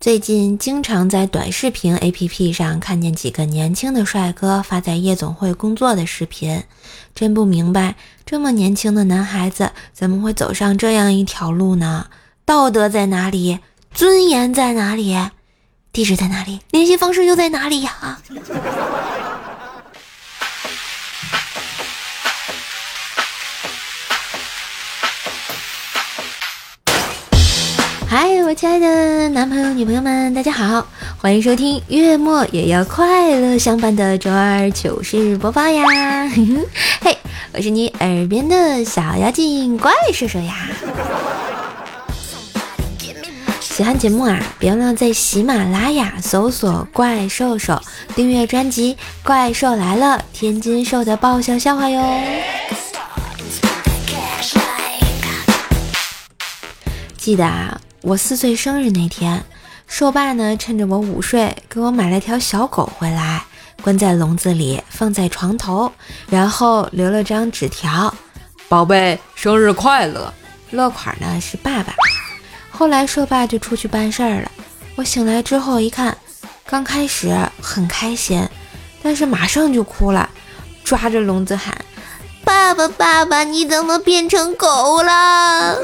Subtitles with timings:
[0.00, 6.62] 最近经常在短视频 APP 上看见几个年轻的帅哥发在夜总会工作的视频，
[7.16, 12.06] 真不明白这么年轻的男孩子怎么会走上这样一条路呢？
[12.44, 13.58] 道德在哪里？
[13.92, 15.18] 尊严在哪里？
[15.92, 16.60] 地址在哪里？
[16.70, 18.20] 联系方式又在哪里呀？
[28.48, 30.86] 我亲爱的男朋友、女朋友们，大家好，
[31.18, 35.84] 欢迎收听月末也要快乐相伴的周二糗事播报呀！
[37.02, 37.14] 嘿，
[37.52, 40.66] 我是你耳边的小妖精怪兽兽呀。
[43.60, 47.78] 喜欢节目啊，别忘了在喜马拉雅搜索“怪兽兽”，
[48.16, 48.94] 订阅专辑
[49.26, 52.02] 《怪兽来了》，天津兽的爆笑笑话哟。
[57.18, 57.78] 记得啊。
[58.02, 59.44] 我四岁生日那天，
[59.88, 63.44] 兽爸呢趁着我午睡，给我买了条小狗回来，
[63.82, 65.92] 关在笼子里，放在床头，
[66.28, 68.14] 然后留了张纸条
[68.68, 70.32] ：“宝贝，生日快乐。”
[70.70, 71.92] 落款呢是爸爸。
[72.70, 74.50] 后来兽爸就出去办事儿了。
[74.94, 76.16] 我醒来之后一看，
[76.64, 78.46] 刚开始很开心，
[79.02, 80.30] 但是马上就哭了，
[80.84, 81.76] 抓着笼子喊
[82.44, 85.78] ：“爸爸，爸爸，你怎么变成狗了？”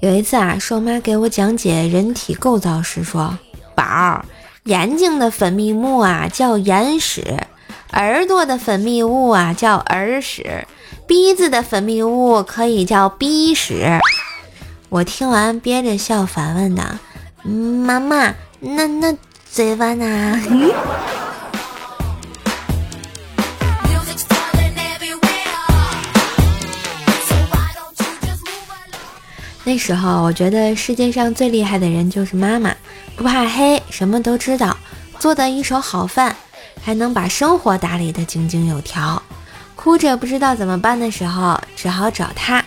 [0.00, 3.38] 有一次啊，瘦妈给我讲解人体构造时说
[3.74, 4.24] ：“宝儿，
[4.64, 7.46] 眼睛的分泌物啊叫眼屎，
[7.92, 10.66] 耳朵的分泌物啊叫耳屎，
[11.06, 13.98] 鼻子的分泌物可以叫鼻屎。”
[14.90, 16.84] 我听完憋着笑反问道
[17.42, 19.16] ：“妈妈，那那
[19.50, 20.38] 嘴巴呢？”
[29.66, 32.72] 那时候，我觉得世界上最厉害的人就是妈妈，
[33.16, 34.76] 不怕黑，什么都知道，
[35.18, 36.36] 做的一手好饭，
[36.80, 39.20] 还能把生活打理得井井有条。
[39.74, 42.64] 哭着不知道怎么办的时候，只好找他。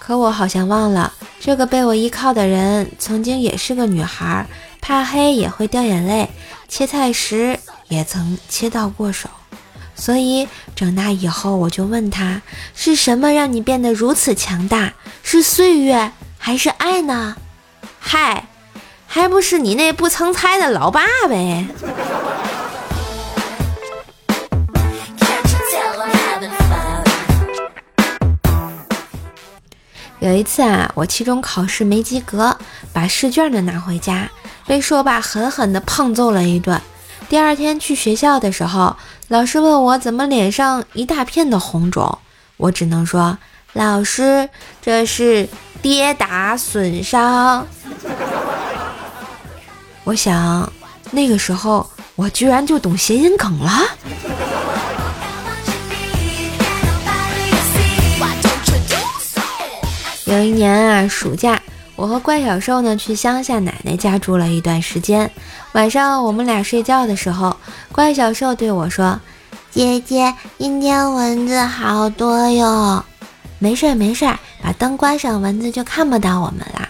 [0.00, 4.44] 可我好像忘了，这个被我依靠的人曾经也是个女孩，
[4.80, 6.28] 怕黑也会掉眼泪，
[6.66, 7.56] 切菜时
[7.86, 9.28] 也曾切到过手。
[9.96, 10.46] 所以
[10.76, 12.42] 长大以后，我就问他：
[12.74, 14.92] 是什么让你变得如此强大？
[15.22, 17.34] 是岁月还是爱呢？
[17.98, 18.46] 嗨，
[19.06, 21.66] 还不是你那不成才的老爸呗！
[30.20, 32.56] 有一次啊，我期中考试没及格，
[32.92, 34.30] 把试卷呢拿回家，
[34.66, 36.80] 被硕爸狠狠地胖揍了一顿。
[37.28, 38.96] 第二天去学校的时候，
[39.28, 42.18] 老师问我怎么脸上一大片的红肿，
[42.56, 43.36] 我只能说
[43.74, 44.48] ：“老师，
[44.80, 45.48] 这是
[45.82, 47.66] 跌打损伤。”
[50.04, 50.72] 我想，
[51.10, 53.82] 那个时候我居然就懂谐音梗了。
[60.26, 61.60] 有一年啊，暑假。
[61.96, 65.30] 我和怪小兽呢去乡下奶奶家住了一段时间。
[65.72, 67.56] 晚上我们俩睡觉的时候，
[67.90, 69.18] 怪小兽对我说
[69.72, 73.04] ：“姐姐，今天蚊子好多哟。”
[73.58, 74.26] 没事没事，
[74.62, 76.86] 把灯关上，蚊子就看不到我们啦。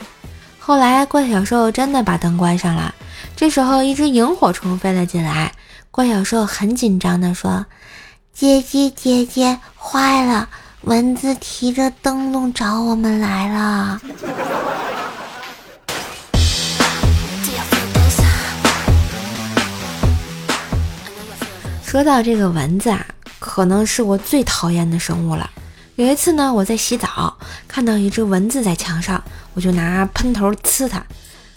[0.59, 2.93] 后来怪小兽真的把灯关上了。
[3.37, 5.53] 这时候一只萤火虫飞了进来，
[5.93, 7.65] 怪小兽很紧张地说
[8.35, 10.49] ：“姐姐姐姐，坏了，
[10.81, 14.01] 蚊子提着灯笼找我们来了。”
[21.97, 23.07] 说到这个蚊子啊，
[23.39, 25.49] 可能是我最讨厌的生物了。
[25.95, 27.35] 有一次呢，我在洗澡，
[27.67, 29.25] 看到一只蚊子在墙上，
[29.55, 31.03] 我就拿喷头呲它。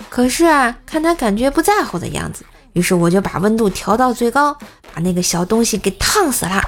[0.07, 4.57] 可是啊，看它感觉不在乎的样子，于是我就把温度调到最高，
[4.93, 6.61] 把那个小东西给烫死了。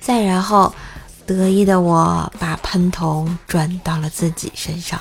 [0.00, 0.74] 再然后，
[1.26, 4.98] 得意的我把喷头转到了自己身上，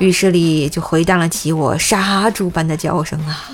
[0.00, 3.48] 浴室里就回荡了起我杀猪般的叫声啊！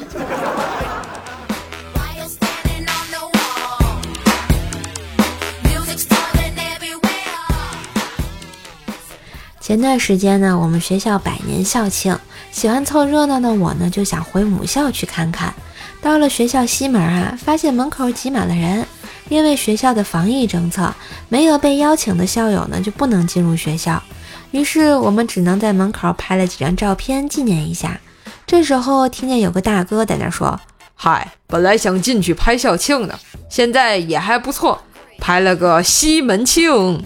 [9.71, 12.19] 前段时间呢，我们学校百年校庆，
[12.51, 15.55] 喜欢凑热闹的我呢，就想回母校去看看。
[16.03, 18.85] 到了学校西门啊，发现门口挤满了人，
[19.29, 20.93] 因为学校的防疫政策，
[21.29, 24.03] 没有被邀请的校友呢就不能进入学校。
[24.51, 28.01] 于是我们只能在门口拍了几张照片纪念一下。
[28.45, 30.59] 这时候听见有个大哥在那说
[30.97, 33.17] ：“嗨，本来想进去拍校庆的，
[33.49, 34.83] 现在也还不错，
[35.21, 37.01] 拍了个西门庆。”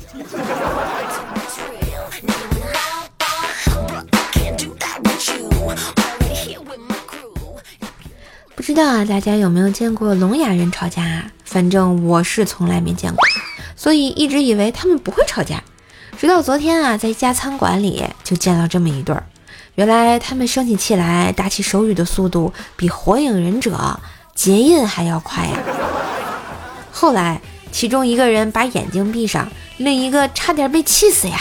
[8.64, 11.26] 知道啊，大家有没有见过聋哑人吵架啊？
[11.44, 13.22] 反正我是从来没见过，
[13.76, 15.62] 所以一直以为他们不会吵架。
[16.18, 19.26] 直到昨天啊，在一家餐馆里就见到这么一对儿，
[19.74, 24.00] 原来他们生起气来打起手语的速度比火影忍者
[24.34, 25.58] 结印还要快呀。
[26.90, 29.46] 后来其中一个人把眼睛闭上，
[29.76, 31.38] 另一个差点被气死呀。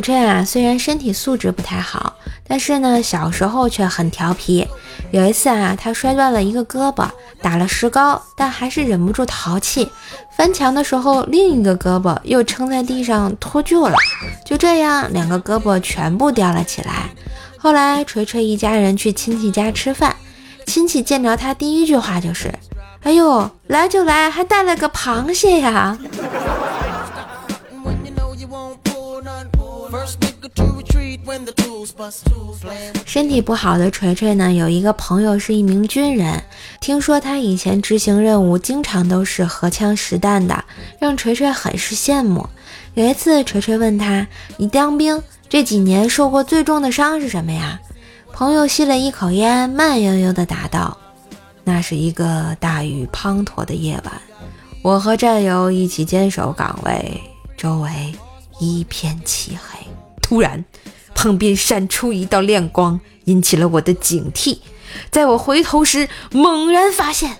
[0.00, 2.14] 锤啊，虽然身体素质不太好，
[2.46, 4.64] 但是呢，小时候却很调皮。
[5.10, 7.08] 有一次啊，他摔断了一个胳膊，
[7.42, 9.90] 打了石膏，但还是忍不住淘气。
[10.36, 13.96] 翻墙的时候，另一个胳膊又撑在地上脱臼了。
[14.46, 17.10] 就这样，两个胳膊全部掉了起来。
[17.58, 20.14] 后来，锤锤一家人去亲戚家吃饭，
[20.64, 22.54] 亲戚见着他第一句话就是
[23.02, 25.98] ：“哎呦，来就来，还带了个螃蟹呀！”
[33.04, 36.42] 身体不好的锤锤呢，有一个朋友是一名军人，
[36.80, 40.64] 听说他以前执行任务经常都是荷枪实弹的，
[40.98, 42.48] 让锤锤很是羡慕。
[42.94, 44.26] 有一次，锤锤问他
[44.56, 47.78] ：“你当兵这几年受过最重的伤是什么呀？”
[48.32, 50.96] 朋友吸了一口烟，慢悠悠地答道
[51.64, 54.12] ：“那是一个大雨滂沱的夜晚，
[54.82, 57.20] 我和战友一起坚守岗位，
[57.56, 57.90] 周围
[58.58, 59.78] 一片漆黑。”
[60.20, 60.62] 突然，
[61.18, 64.58] 旁边闪出一道亮光，引起了我的警惕。
[65.10, 67.38] 在我回头时，猛然发现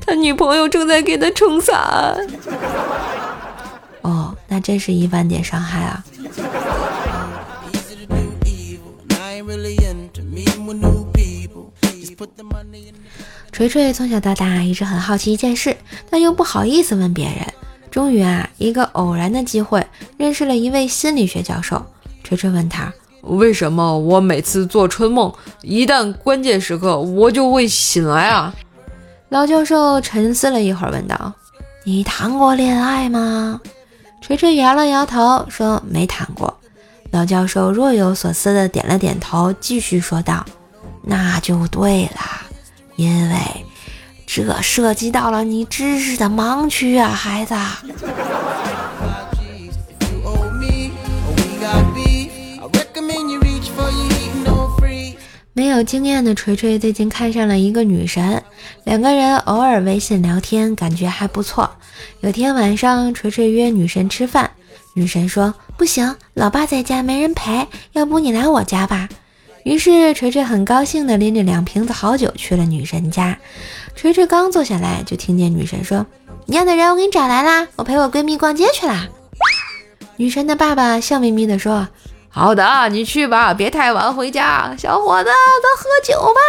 [0.00, 2.16] 他女朋友正在给他撑伞。
[4.02, 6.04] 哦，那真是一万点伤害啊！
[13.52, 15.76] 锤锤从小到大一直很好奇一件事，
[16.10, 17.46] 但又不好意思问别人。
[17.88, 19.86] 终于啊，一个偶然的机会，
[20.16, 21.86] 认识了一位心理学教授。
[22.26, 22.92] 锤锤问他
[23.22, 25.32] ：“为什么我每次做春梦，
[25.62, 28.52] 一旦关键时刻我就会醒来啊？”
[29.30, 31.32] 老教授沉思了一会儿，问道
[31.86, 33.60] ：“你谈过恋爱吗？”
[34.20, 36.52] 锤锤摇了摇头，说：“没谈过。”
[37.12, 40.44] 老教授若有所思地点了点头，继续说道
[41.06, 42.20] ：“那就对了，
[42.96, 43.36] 因为
[44.26, 47.54] 这涉及到了你知识的盲区啊，孩子。”
[55.76, 58.42] 有经验的锤锤最近看上了一个女神，
[58.84, 61.70] 两个人偶尔微信聊天，感觉还不错。
[62.20, 64.50] 有天晚上，锤锤约女神吃饭，
[64.94, 69.06] 女神说不行，老爸在家没人陪，要不你来我家吧。
[69.64, 73.36] 于是锤锤很高兴地拎着两瓶子好酒去了女神家。
[73.94, 76.06] 锤锤刚坐下来，就听见女神说
[76.46, 79.06] ：“你要的人我给你找来啦，我陪我闺蜜逛街去啦。”
[80.16, 81.86] 女神的爸爸笑眯眯地说。
[82.36, 84.76] 好的，你去吧，别太晚回家。
[84.76, 85.30] 小伙子，
[85.62, 86.40] 咱喝酒吧。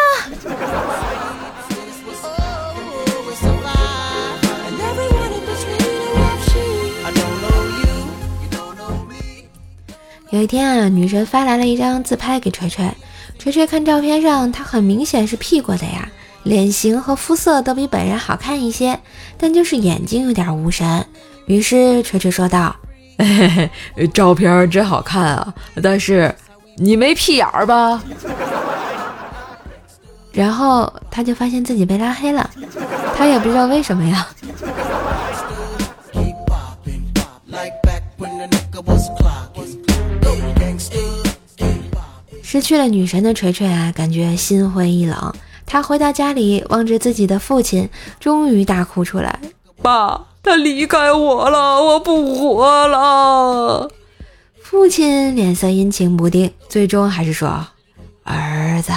[10.29, 12.85] 有一天啊，女神发来了一张自拍给锤锤。
[13.39, 16.09] 锤锤看照片上，她很明显是 P 过的呀，
[16.43, 18.99] 脸型和肤色都比本人好看一些，
[19.37, 21.05] 但就是眼睛有点无神。
[21.45, 22.75] 于是锤锤说道。
[23.17, 25.53] 嘿嘿，照片真好看啊！
[25.81, 26.33] 但是
[26.75, 28.01] 你没屁眼儿吧？
[30.31, 32.47] 然后他就发现自己被拉黑了，
[33.15, 34.27] 他也不知道为什么呀。
[42.43, 45.33] 失去了女神的锤锤啊，感觉心灰意冷。
[45.65, 49.37] 他回到家里，望着自己的父亲，终于大哭出来
[49.87, 53.89] ：“爸！”他离开我了，我不活了。
[54.61, 57.67] 父亲脸色阴晴不定，最终还是说
[58.23, 58.93] ：“儿子，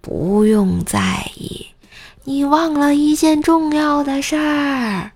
[0.00, 1.66] 不用在意，
[2.24, 5.12] 你忘了一件重要的事儿。”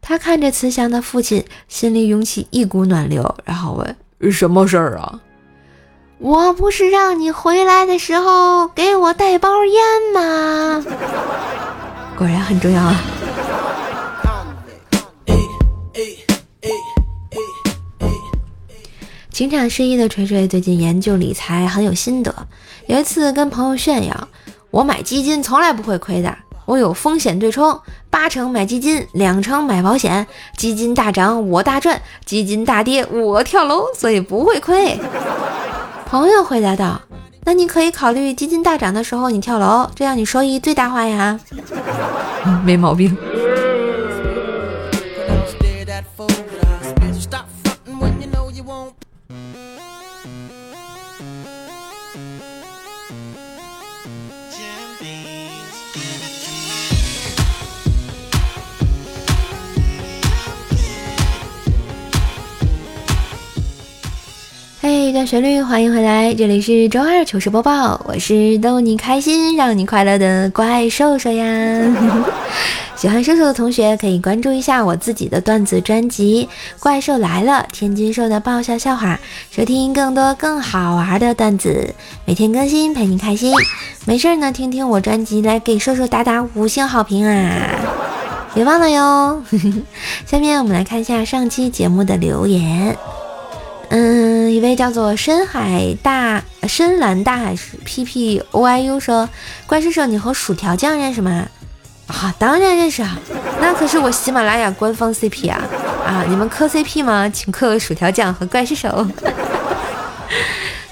[0.00, 3.96] 他看着慈祥的父亲，心里涌起一股暖流，然后问
[4.32, 5.20] ：“什么事儿啊
[6.18, 9.82] ？”“我不是让你回来的时候给我带包烟
[10.14, 10.84] 吗？”
[12.16, 12.94] 果然很重要啊。
[19.38, 22.34] 情场失意的锤锤最近研究理财很有心得。
[22.88, 24.28] 有一次跟朋友炫耀
[24.72, 27.80] ：“我买基金从来不会亏的。”我有风险对冲，
[28.10, 30.26] 八成买基金，两成买保险。
[30.56, 34.98] 基金大涨我大赚，基金大跌我跳楼，所以不会亏。
[36.04, 37.00] 朋友回答道
[37.46, 41.38] ：“那你可以考虑基金大涨的时候你跳楼，这样你收益最大化呀。”
[42.44, 43.16] 嗯没毛病。
[64.80, 71.44] 嘿，段旋律，欢迎回来，这里是周二糗事播报，我是逗你开心、让你快乐的怪兽兽呀。
[72.98, 76.48] 喜欢兽兽的同学可以关注一下我自己的段子专辑
[76.82, 79.20] 《怪兽来了》，天津兽的爆笑笑话，
[79.52, 83.54] 收听更多更好玩的段子，每天更新陪你开心。
[84.04, 87.78] 没事儿呢，听听我专辑，来给兽兽打打五星好评啊！
[88.52, 89.44] 别忘了哟。
[90.26, 92.96] 下面我们来看一下上期节目的留言。
[93.90, 99.28] 嗯，一位叫做深海大深蓝大海 P P O I U 说
[99.68, 101.46] ：“怪兽兽，你和薯条酱认识吗？”
[102.08, 103.16] 啊，当然认识啊，
[103.60, 105.60] 那可是我喜马拉雅官方 C P 啊！
[106.06, 107.28] 啊，你们磕 C P 吗？
[107.28, 109.06] 请磕薯条酱和怪兽手。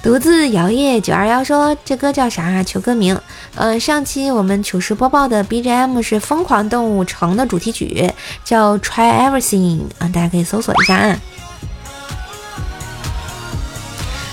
[0.02, 2.62] 独自摇曳九二幺说：“这歌叫啥？
[2.62, 3.18] 求歌名。”
[3.56, 8.12] 嗯，上期我们糗事播报的 B G M 是《疯狂动物城》的主题曲，
[8.44, 11.18] 叫 Try Everything 啊，大家可以搜索一下啊。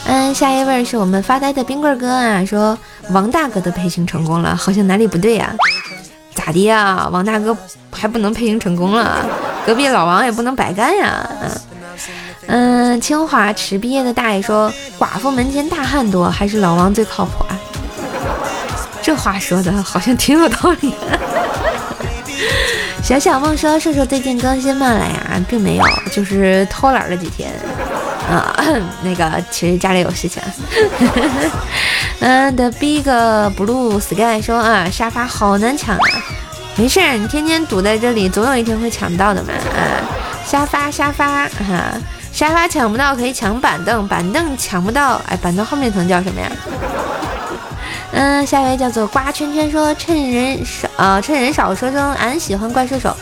[0.05, 2.77] 嗯，下一位是我们发呆的冰棍哥啊，说
[3.11, 5.55] 王大哥的配型成功了，好像哪里不对呀？
[6.45, 7.07] 咋的呀？
[7.09, 7.55] 王大哥
[7.89, 9.25] 还不能配音成功了？
[9.65, 11.25] 隔壁老王也不能白干呀？
[12.47, 14.69] 嗯，清华池毕业的大爷说，
[14.99, 17.57] 寡妇门前大汉多，还是老王最靠谱啊？
[19.01, 20.93] 这话说的好像挺有道理。
[23.01, 27.53] 小小梦说，瘦瘦最近更新慢了呀，并没有，就是偷懒了几天。
[28.29, 28.55] 啊，
[29.03, 30.41] 那个其实家里有事情。
[32.19, 35.99] 嗯，The Big Blue Sky 说啊，沙发好难抢啊，
[36.75, 39.49] 没事儿，你天天堵在这里，总有一天会抢到的嘛。
[39.75, 39.99] 啊，
[40.45, 41.93] 沙发沙发哈，
[42.31, 46.49] 沙发抢不到可以抢板凳，板凳抢不到，哎，板凳后面一层叫什么呀？
[48.13, 53.15] 嗯，下一位叫做瓜圈圈说，趁人少，呃，趁人少说声俺喜欢怪兽手，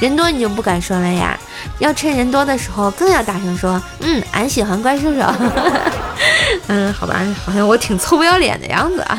[0.00, 1.38] 人多你就不敢说了呀。
[1.78, 5.20] 要趁人多的时候更要大声说，嗯，俺喜欢怪兽兽。
[6.68, 9.18] 嗯，好吧，好像我挺臭不要脸的样子啊。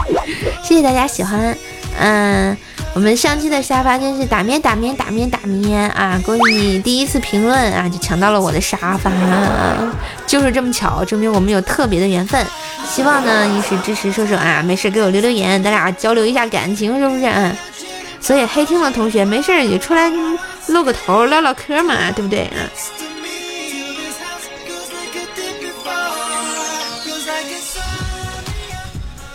[0.62, 1.56] 谢谢大家喜欢。
[1.98, 2.54] 嗯，
[2.92, 6.20] 我们上期的沙发真是打面打面打面打面啊！
[6.26, 9.10] 恭喜你第一次评论啊，就抢到了我的沙发，
[10.26, 12.44] 就是这么巧，证明我们有特别的缘分。
[12.86, 17.22] 希望呢一时支持叔叔啊，没事给我留留言，咱俩交流一下感情，是不是？
[18.26, 20.10] 所以黑听的同学没事也出来。
[20.66, 22.58] 露个头，唠唠嗑嘛，对不对啊？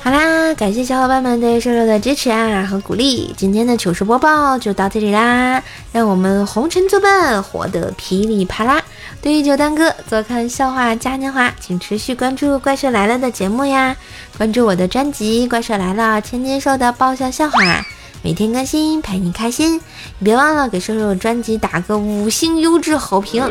[0.03, 3.33] 好啦，感谢小伙伴们对瘦瘦的支持啊和鼓励。
[3.37, 8.83] 今天的糗事播报就到这里啦，让我们红尘作伴，活得噼里啪啦。
[9.21, 13.95] 对于九蛋哥做看笑话嘉年华，请持续关注《怪兽来了》的节目呀，
[14.37, 17.85] 关注我的专辑《怪兽来了》，千金兽的爆笑笑话。
[18.23, 19.75] 每天更新陪你开心，
[20.19, 23.49] 你别忘了给瘦瘦专辑打个五星优质好评啊！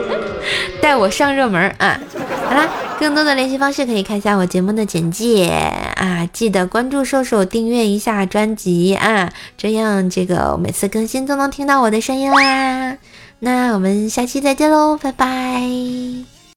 [0.80, 2.00] 带我上热门啊！
[2.48, 2.66] 好啦，
[2.98, 5.48] 更多的联系方式可以看一下我节目的简介
[5.96, 6.26] 啊！
[6.32, 12.96] 记得关注瘦瘦，订阅一下专辑啊，这样这个每次更新都能听到我的声音啦！
[13.40, 16.37] 那我们下期再见喽，拜拜！